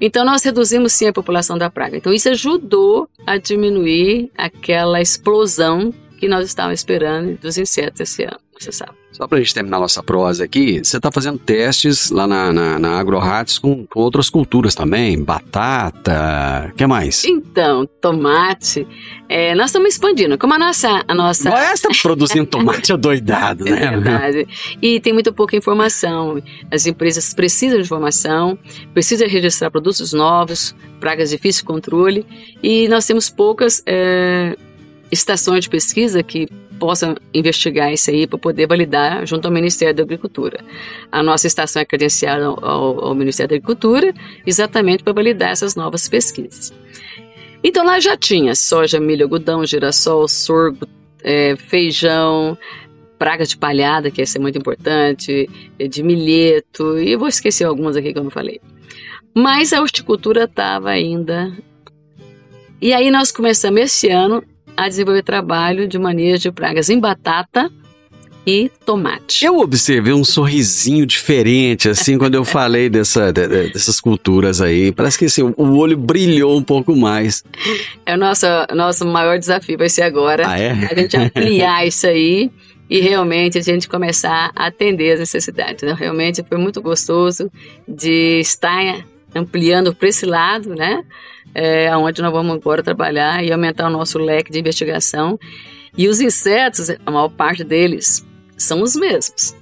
[0.01, 1.97] Então nós reduzimos sim a população da praga.
[1.97, 8.39] Então isso ajudou a diminuir aquela explosão que nós estávamos esperando dos insetos esse ano,
[8.59, 8.93] você sabe.
[9.15, 12.99] Só pra gente terminar nossa prosa aqui, você tá fazendo testes lá na, na, na
[12.99, 17.25] AgroHats com, com outras culturas também, batata, o que mais?
[17.25, 18.85] Então, tomate,
[19.29, 20.37] é, nós estamos expandindo.
[20.37, 21.05] Como a nossa...
[21.07, 23.91] A nossa Goiás tá produzindo tomate adoidado, É né?
[23.91, 24.49] verdade.
[24.83, 26.43] E tem muito pouca informação.
[26.69, 28.59] As empresas precisam de informação,
[28.93, 32.27] precisam registrar produtos novos, pragas de difícil controle,
[32.61, 34.57] e nós temos poucas é,
[35.13, 40.03] estações de pesquisa que possam investigar isso aí para poder validar junto ao Ministério da
[40.03, 40.59] Agricultura.
[41.11, 44.13] A nossa estação é credenciada ao, ao- Ministério da Agricultura
[44.47, 46.73] exatamente para validar essas novas pesquisas.
[47.63, 50.87] Então lá já tinha soja, milho, algodão, girassol, sorgo,
[51.23, 52.59] é, feijão,
[53.19, 57.97] pragas de palhada, que essa é muito importante, eh, de milheto, e vou esquecer algumas
[57.97, 58.61] aqui que eu não falei.
[59.35, 61.51] Mas a horticultura estava ainda.
[62.81, 64.45] E aí nós começamos esse ano
[64.77, 67.71] a desenvolver trabalho de manejo de pragas em batata
[68.47, 69.43] e tomate.
[69.45, 74.93] Eu observei um sorrisinho diferente, assim, quando eu falei dessa, de- de- dessas culturas aí.
[74.93, 77.43] Parece que assim, o olho brilhou um pouco mais.
[78.05, 80.73] É o nosso, nosso maior desafio, vai ser agora Ah, é?
[80.91, 82.51] a gente ampliar isso aí
[82.91, 85.83] e realmente a gente começar a atender as necessidades.
[85.83, 85.97] né?
[85.99, 87.51] Realmente foi muito gostoso
[87.89, 91.05] de estar ampliando para esse lado, né?
[91.55, 95.39] É, onde nós vamos agora trabalhar e aumentar o nosso leque de investigação.
[95.97, 98.25] E os insetos, a maior parte deles,
[98.57, 99.55] são os mesmos.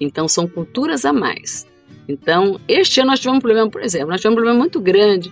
[0.00, 1.66] Então, são culturas a mais.
[2.08, 5.30] Então, este ano nós tivemos um problema, por exemplo, nós tivemos um problema muito grande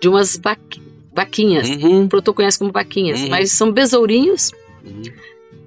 [0.00, 0.82] de umas vaqui-
[1.14, 1.70] vaquinhas.
[1.70, 2.04] Uhum.
[2.04, 3.28] O produtor conhece como vaquinhas, Uhum.
[3.30, 4.50] mas são besourinhos.
[4.84, 5.02] Uhum.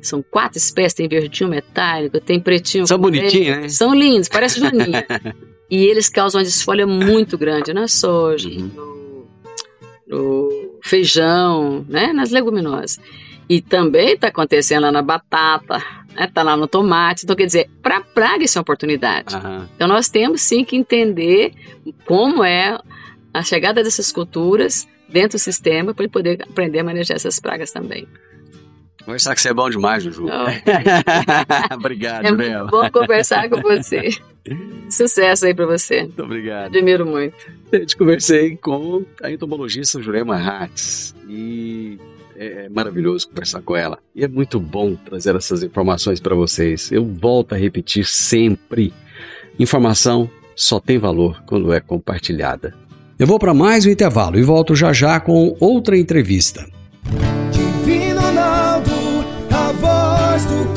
[0.01, 2.85] São quatro espécies, tem verdinho metálico, tem pretinho.
[2.87, 3.69] São bonitinhos, né?
[3.69, 5.05] São lindos, parece joaninha.
[5.71, 8.69] e eles causam uma desfolha muito grande na soja, Uhum.
[8.75, 9.27] no,
[10.07, 12.11] no feijão, né?
[12.11, 12.99] nas leguminosas.
[13.49, 15.81] E também está acontecendo lá na batata,
[16.17, 17.23] está lá no tomate.
[17.23, 19.35] Então, quer dizer, para praga isso é uma oportunidade.
[19.35, 19.67] Aham.
[19.75, 21.53] Então nós temos sim que entender
[22.05, 22.77] como é
[23.33, 28.07] a chegada dessas culturas dentro do sistema para poder aprender a manejar essas pragas também.
[29.03, 30.27] Conversar com você é bom demais, Juju.
[30.27, 30.45] Ó,
[31.75, 34.09] obrigado, é muito bom conversar com você.
[34.89, 36.01] Sucesso aí para você.
[36.01, 36.75] Muito obrigado.
[36.75, 37.35] Admiro muito.
[37.71, 41.15] Eu te conversei com a entomologista Jurema Hatz.
[41.27, 41.99] E
[42.35, 43.99] é, é maravilhoso conversar com ela.
[44.15, 46.91] E é muito bom trazer essas informações para vocês.
[46.91, 48.93] Eu volto a repetir sempre:
[49.59, 52.73] informação só tem valor quando é compartilhada.
[53.17, 56.67] Eu vou para mais um intervalo e volto já já com outra entrevista.
[57.51, 58.91] Divino Ronaldo,
[59.51, 60.70] a voz do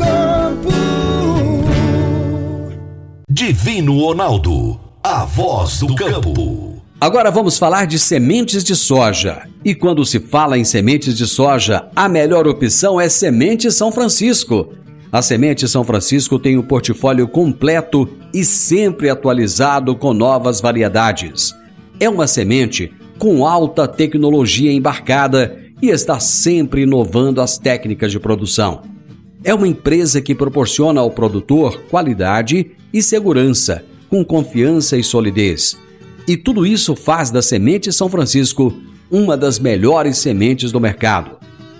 [3.37, 6.81] Divino Ronaldo, a voz do campo.
[7.01, 9.49] Agora vamos falar de sementes de soja.
[9.65, 14.73] E quando se fala em sementes de soja, a melhor opção é Semente São Francisco.
[15.11, 21.53] A Semente São Francisco tem um portfólio completo e sempre atualizado com novas variedades.
[21.99, 28.83] É uma semente com alta tecnologia embarcada e está sempre inovando as técnicas de produção.
[29.43, 35.77] É uma empresa que proporciona ao produtor qualidade e segurança, com confiança e solidez
[36.27, 38.75] e tudo isso faz da Semente São Francisco
[39.11, 41.33] uma das melhores sementes do mercado.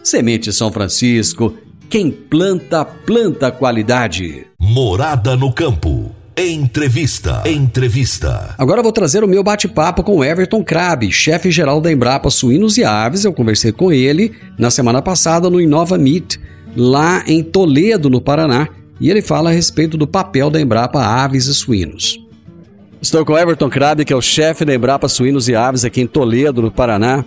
[0.03, 1.55] Semente São Francisco,
[1.89, 4.47] quem planta, planta qualidade.
[4.59, 6.15] Morada no campo.
[6.37, 7.43] Entrevista.
[7.47, 8.55] Entrevista.
[8.59, 12.85] Agora vou trazer o meu bate-papo com Everton Crabe, chefe geral da Embrapa Suínos e
[12.85, 13.25] Aves.
[13.25, 16.37] Eu conversei com ele na semana passada no Inova Meet,
[16.77, 18.69] lá em Toledo, no Paraná,
[19.01, 22.21] e ele fala a respeito do papel da Embrapa Aves e Suínos.
[23.01, 26.07] Estou com Everton Crabe, que é o chefe da Embrapa Suínos e Aves aqui em
[26.07, 27.25] Toledo, no Paraná.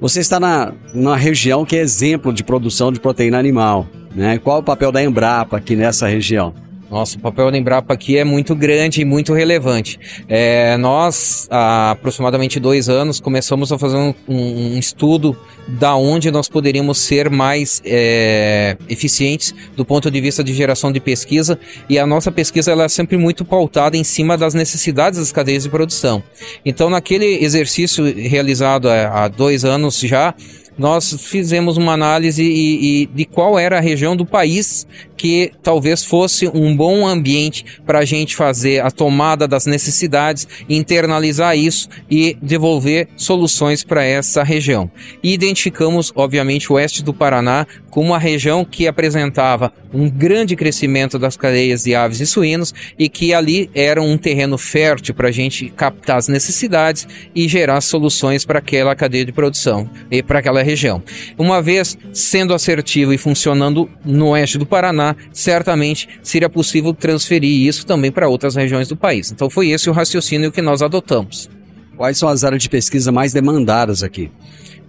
[0.00, 3.86] Você está na, numa região que é exemplo de produção de proteína animal.
[4.14, 4.38] Né?
[4.38, 6.54] Qual o papel da Embrapa aqui nessa região?
[6.90, 10.00] Nosso papel da Embrapa aqui é muito grande e muito relevante.
[10.26, 15.36] É, nós, há aproximadamente dois anos, começamos a fazer um, um estudo
[15.68, 20.98] da onde nós poderíamos ser mais é, eficientes do ponto de vista de geração de
[20.98, 21.58] pesquisa
[21.90, 25.64] e a nossa pesquisa ela é sempre muito pautada em cima das necessidades das cadeias
[25.64, 26.22] de produção.
[26.64, 30.34] Então, naquele exercício realizado há, há dois anos já,
[30.78, 34.86] nós fizemos uma análise e, e de qual era a região do país
[35.16, 41.58] que talvez fosse um bom ambiente para a gente fazer a tomada das necessidades, internalizar
[41.58, 44.88] isso e devolver soluções para essa região.
[45.22, 51.18] E identificamos, obviamente, o oeste do Paraná como uma região que apresentava um grande crescimento
[51.18, 55.32] das cadeias de aves e suínos e que ali era um terreno fértil para a
[55.32, 60.62] gente captar as necessidades e gerar soluções para aquela cadeia de produção e para aquela
[60.62, 61.02] região.
[61.38, 67.86] Uma vez sendo assertivo e funcionando no oeste do Paraná, certamente seria possível transferir isso
[67.86, 69.30] também para outras regiões do país.
[69.30, 71.48] Então foi esse o raciocínio que nós adotamos.
[71.96, 74.30] Quais são as áreas de pesquisa mais demandadas aqui?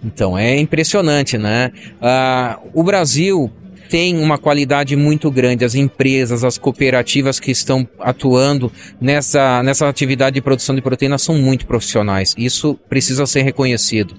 [0.04, 1.70] Então é impressionante, né?
[2.00, 3.50] Uh, o Brasil
[3.90, 5.64] tem uma qualidade muito grande.
[5.64, 11.34] As empresas, as cooperativas que estão atuando nessa, nessa atividade de produção de proteína são
[11.34, 12.32] muito profissionais.
[12.38, 14.14] Isso precisa ser reconhecido.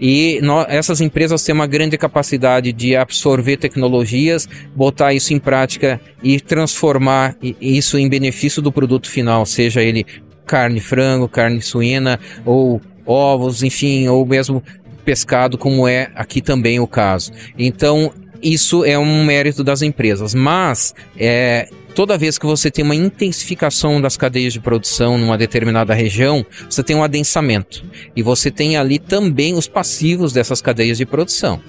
[0.00, 6.00] E nós, essas empresas têm uma grande capacidade de absorver tecnologias, botar isso em prática
[6.20, 10.04] e transformar isso em benefício do produto final, seja ele
[10.44, 14.62] carne frango, carne suína ou ovos, enfim, ou mesmo
[15.02, 17.32] pescado, como é aqui também o caso.
[17.58, 18.12] Então,
[18.42, 24.00] isso é um mérito das empresas, mas é, toda vez que você tem uma intensificação
[24.00, 27.84] das cadeias de produção numa determinada região, você tem um adensamento.
[28.16, 31.60] E você tem ali também os passivos dessas cadeias de produção.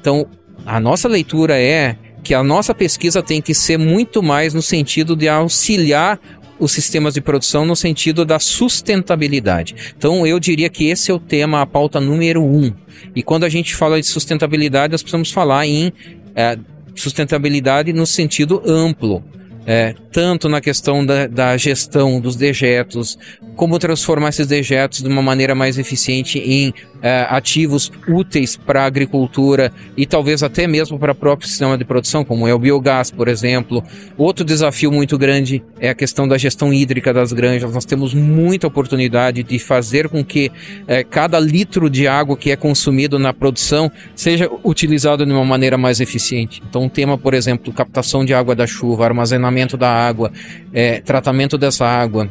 [0.00, 0.26] Então,
[0.66, 5.16] a nossa leitura é que a nossa pesquisa tem que ser muito mais no sentido
[5.16, 6.20] de auxiliar
[6.58, 9.74] os sistemas de produção no sentido da sustentabilidade.
[9.96, 12.72] Então, eu diria que esse é o tema, a pauta número um.
[13.14, 15.92] E quando a gente fala de sustentabilidade, nós precisamos falar em
[16.34, 16.58] é,
[16.94, 19.22] sustentabilidade no sentido amplo.
[19.70, 23.18] É, tanto na questão da, da, gestão dos dejetos,
[23.54, 28.86] como transformar esses dejetos de uma maneira mais eficiente em é, ativos úteis para a
[28.86, 33.10] agricultura e talvez até mesmo para o próprio sistema de produção, como é o biogás,
[33.10, 33.84] por exemplo.
[34.16, 37.74] Outro desafio muito grande é a questão da gestão hídrica das granjas.
[37.74, 40.50] Nós temos muita oportunidade de fazer com que
[40.86, 45.76] é, cada litro de água que é consumido na produção seja utilizado de uma maneira
[45.76, 46.62] mais eficiente.
[46.66, 50.30] Então, um tema, por exemplo, captação de água da chuva, armazenamento da água,
[50.72, 52.30] é, tratamento dessa água,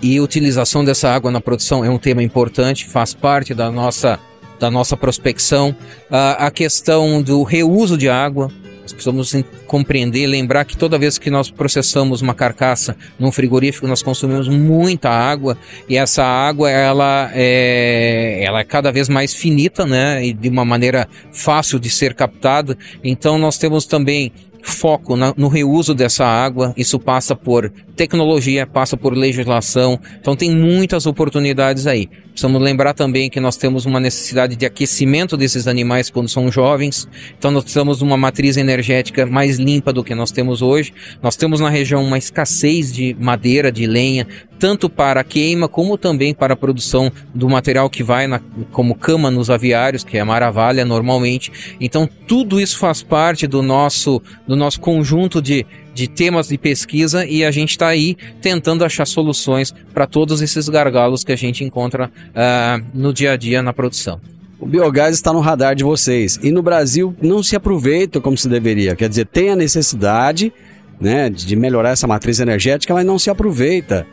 [0.00, 4.18] e utilização dessa água na produção é um tema importante, faz parte da nossa,
[4.60, 5.70] da nossa prospecção.
[6.10, 8.48] Uh, a questão do reuso de água,
[8.82, 9.34] nós precisamos
[9.66, 15.10] compreender, lembrar que toda vez que nós processamos uma carcaça num frigorífico, nós consumimos muita
[15.10, 20.48] água e essa água ela é, ela é cada vez mais finita, né, e de
[20.48, 22.78] uma maneira fácil de ser captada.
[23.02, 24.32] Então nós temos também
[24.62, 26.72] foco na, no reuso dessa água.
[26.76, 29.98] Isso passa por tecnologia, passa por legislação.
[30.20, 32.08] Então tem muitas oportunidades aí
[32.38, 37.08] Precisamos lembrar também que nós temos uma necessidade de aquecimento desses animais quando são jovens.
[37.36, 40.94] Então nós precisamos de uma matriz energética mais limpa do que nós temos hoje.
[41.20, 44.24] Nós temos na região uma escassez de madeira, de lenha,
[44.56, 48.94] tanto para a queima como também para a produção do material que vai na, como
[48.94, 51.50] cama nos aviários, que é a maravalha normalmente.
[51.80, 55.66] Então tudo isso faz parte do nosso do nosso conjunto de
[55.98, 60.68] de temas de pesquisa e a gente está aí tentando achar soluções para todos esses
[60.68, 64.20] gargalos que a gente encontra uh, no dia a dia na produção.
[64.60, 68.48] O biogás está no radar de vocês e no Brasil não se aproveita como se
[68.48, 68.94] deveria.
[68.94, 70.52] Quer dizer, tem a necessidade
[71.00, 74.06] né, de melhorar essa matriz energética, mas não se aproveita.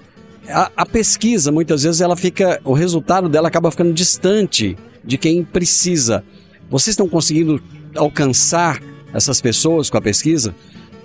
[0.50, 5.44] A, a pesquisa, muitas vezes, ela fica, o resultado dela acaba ficando distante de quem
[5.44, 6.24] precisa.
[6.68, 7.62] Vocês estão conseguindo
[7.96, 8.82] alcançar
[9.14, 10.54] essas pessoas com a pesquisa?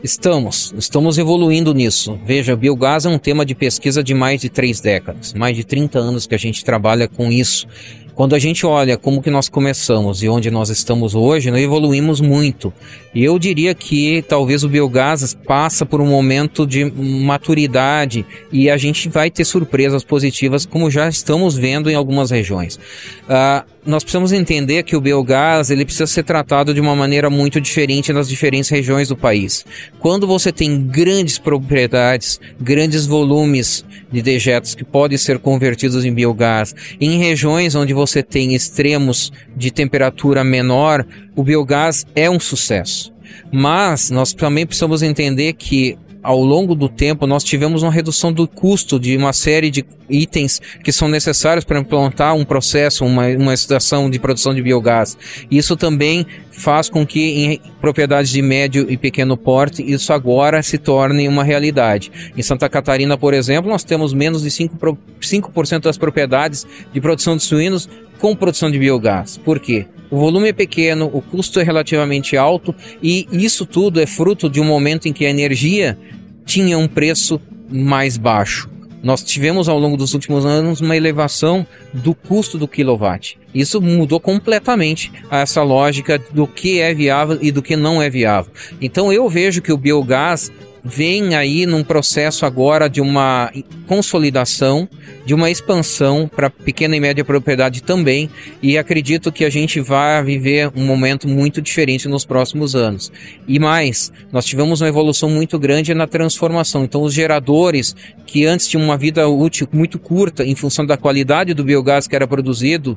[0.03, 2.19] Estamos, estamos evoluindo nisso.
[2.25, 5.99] Veja, biogás é um tema de pesquisa de mais de três décadas, mais de 30
[5.99, 7.67] anos que a gente trabalha com isso.
[8.15, 12.21] Quando a gente olha como que nós começamos e onde nós estamos hoje, nós evoluímos
[12.21, 12.73] muito.
[13.15, 18.77] E eu diria que talvez o biogás passa por um momento de maturidade e a
[18.79, 22.77] gente vai ter surpresas positivas, como já estamos vendo em algumas regiões.
[22.77, 27.61] Uh, nós precisamos entender que o biogás ele precisa ser tratado de uma maneira muito
[27.61, 29.65] diferente nas diferentes regiões do país.
[29.99, 36.75] Quando você tem grandes propriedades, grandes volumes de dejetos que podem ser convertidos em biogás,
[37.01, 43.13] em regiões onde você tem extremos de temperatura menor, o biogás é um sucesso.
[43.51, 48.47] Mas nós também precisamos entender que ao longo do tempo, nós tivemos uma redução do
[48.47, 53.55] custo de uma série de itens que são necessários para implantar um processo, uma, uma
[53.55, 55.17] estação de produção de biogás.
[55.51, 60.77] Isso também faz com que em propriedades de médio e pequeno porte isso agora se
[60.77, 62.11] torne uma realidade.
[62.37, 65.53] Em Santa Catarina, por exemplo, nós temos menos de 5%, 5
[65.83, 69.39] das propriedades de produção de suínos com produção de biogás.
[69.39, 69.87] Por quê?
[70.11, 74.61] O volume é pequeno, o custo é relativamente alto e isso tudo é fruto de
[74.61, 75.97] um momento em que a energia
[76.45, 77.41] tinha um preço
[77.71, 78.69] mais baixo.
[79.03, 83.39] Nós tivemos ao longo dos últimos anos uma elevação do custo do quilowatt.
[83.55, 88.53] Isso mudou completamente essa lógica do que é viável e do que não é viável.
[88.81, 90.51] Então eu vejo que o biogás
[90.85, 93.53] vem aí num processo agora de uma
[93.87, 94.89] consolidação,
[95.25, 98.31] de uma expansão para pequena e média propriedade também,
[98.63, 103.13] e acredito que a gente vai viver um momento muito diferente nos próximos anos.
[103.47, 106.85] E mais, nós tivemos uma evolução muito grande na transformação.
[106.85, 107.95] Então, os geradores
[108.31, 112.15] que antes tinham uma vida útil muito curta em função da qualidade do biogás que
[112.15, 112.97] era produzido,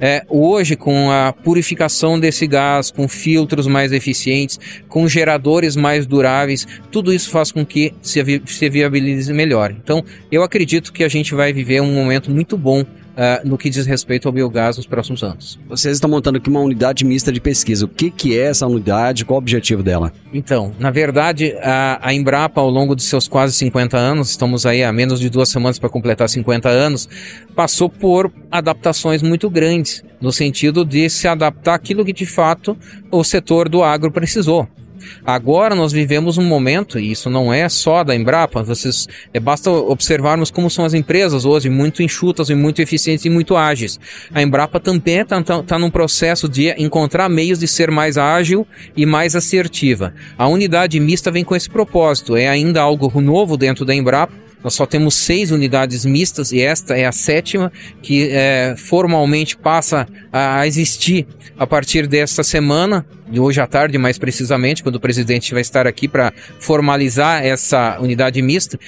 [0.00, 4.58] é, hoje com a purificação desse gás, com filtros mais eficientes,
[4.88, 9.70] com geradores mais duráveis, tudo isso faz com que se, vi se viabilize melhor.
[9.70, 13.68] Então, eu acredito que a gente vai viver um momento muito bom Uh, no que
[13.68, 15.60] diz respeito ao biogás nos próximos anos.
[15.68, 17.84] Vocês estão montando aqui uma unidade mista de pesquisa.
[17.84, 19.26] O que, que é essa unidade?
[19.26, 20.10] Qual o objetivo dela?
[20.32, 24.82] Então, na verdade, a, a Embrapa, ao longo de seus quase 50 anos, estamos aí
[24.82, 27.06] há menos de duas semanas para completar 50 anos,
[27.54, 32.76] passou por adaptações muito grandes, no sentido de se adaptar àquilo que de fato
[33.10, 34.66] o setor do agro precisou.
[35.24, 39.70] Agora nós vivemos um momento, e isso não é só da Embrapa, vocês, é, basta
[39.70, 43.98] observarmos como são as empresas hoje, muito enxutas e muito eficientes e muito ágeis.
[44.32, 48.66] A Embrapa também está tá, tá num processo de encontrar meios de ser mais ágil
[48.96, 50.14] e mais assertiva.
[50.36, 54.74] A unidade mista vem com esse propósito, é ainda algo novo dentro da Embrapa, nós
[54.74, 60.66] só temos seis unidades mistas e esta é a sétima que é, formalmente passa a
[60.66, 61.26] existir
[61.58, 65.86] a partir desta semana, de hoje à tarde mais precisamente, quando o presidente vai estar
[65.86, 68.78] aqui para formalizar essa unidade mista.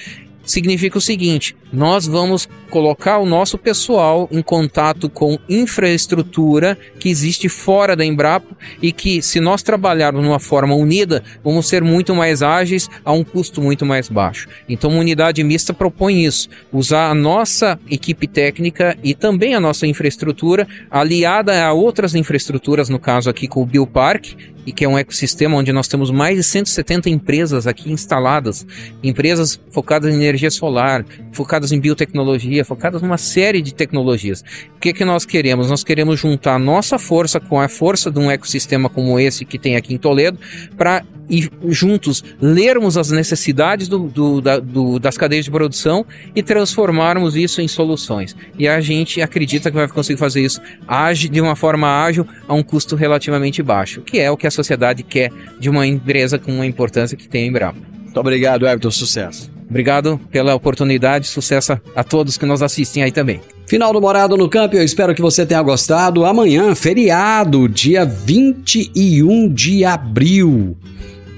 [0.45, 7.47] Significa o seguinte: nós vamos colocar o nosso pessoal em contato com infraestrutura que existe
[7.47, 12.13] fora da Embrapa e que, se nós trabalharmos de uma forma unida, vamos ser muito
[12.13, 14.47] mais ágeis a um custo muito mais baixo.
[14.67, 19.87] Então, uma unidade mista propõe isso: usar a nossa equipe técnica e também a nossa
[19.87, 24.35] infraestrutura, aliada a outras infraestruturas, no caso aqui com o Biopark,
[24.65, 28.65] e que é um ecossistema onde nós temos mais de 170 empresas aqui instaladas,
[29.03, 34.43] empresas focadas em energia solar, focadas em biotecnologia, focadas numa série de tecnologias.
[34.75, 35.69] O que, que nós queremos?
[35.69, 39.75] Nós queremos juntar nossa força com a força de um ecossistema como esse que tem
[39.75, 40.39] aqui em Toledo
[40.77, 46.43] para e juntos lermos as necessidades do, do, da, do, das cadeias de produção e
[46.43, 48.35] transformarmos isso em soluções.
[48.57, 52.53] E a gente acredita que vai conseguir fazer isso age, de uma forma ágil a
[52.53, 56.61] um custo relativamente baixo, que é o que a sociedade quer de uma empresa com
[56.61, 57.79] a importância que tem a Embrapa.
[58.03, 58.91] Muito obrigado, Everton.
[58.91, 59.54] Sucesso.
[59.69, 61.27] Obrigado pela oportunidade.
[61.27, 63.41] Sucesso a todos que nos assistem aí também.
[63.67, 66.23] Final do Morado no Campo, eu espero que você tenha gostado.
[66.25, 70.77] Amanhã, feriado, dia 21 de abril.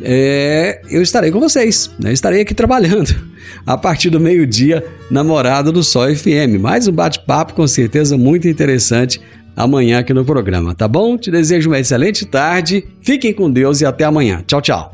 [0.01, 2.13] É, eu estarei com vocês, né?
[2.13, 3.15] estarei aqui trabalhando
[3.65, 6.59] a partir do meio-dia na Morada do Sol FM.
[6.59, 9.19] Mais um bate-papo com certeza muito interessante
[9.55, 11.17] amanhã aqui no programa, tá bom?
[11.17, 14.43] Te desejo uma excelente tarde, fiquem com Deus e até amanhã.
[14.45, 14.93] Tchau, tchau.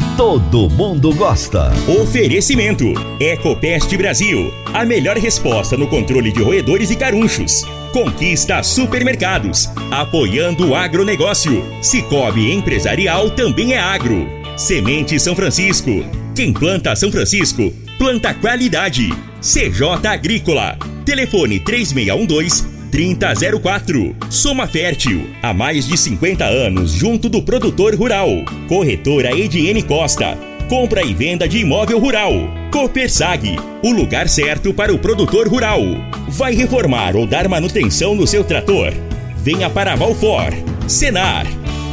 [0.17, 1.71] Todo mundo gosta.
[2.01, 2.85] Oferecimento:
[3.19, 4.53] Ecopest Brasil.
[4.73, 7.63] A melhor resposta no controle de roedores e carunchos.
[7.93, 9.69] Conquista Supermercados.
[9.89, 11.63] Apoiando o agronegócio.
[11.81, 14.27] Cicobi Empresarial também é agro.
[14.57, 16.03] Semente São Francisco.
[16.35, 19.09] Quem planta São Francisco, planta qualidade.
[19.41, 20.77] CJ Agrícola.
[21.05, 24.15] Telefone 3612 3004.
[24.29, 28.27] Soma Fértil, há mais de 50 anos junto do produtor rural.
[28.67, 30.37] Corretora Ediene Costa.
[30.67, 32.33] Compra e venda de imóvel rural.
[32.71, 35.81] Copersag, o lugar certo para o produtor rural.
[36.27, 38.93] Vai reformar ou dar manutenção no seu trator?
[39.37, 40.51] Venha para Valfor.
[40.87, 41.45] Senar.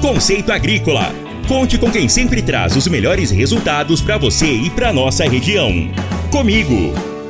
[0.02, 1.12] Conceito Agrícola.
[1.46, 5.72] Conte com quem sempre traz os melhores resultados para você e para nossa região.
[6.30, 7.07] Comigo